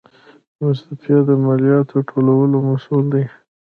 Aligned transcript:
مستوفیت 0.61 1.21
د 1.29 1.31
مالیاتو 1.45 1.97
ټولولو 2.09 2.57
مسوول 2.67 3.05
دی 3.13 3.25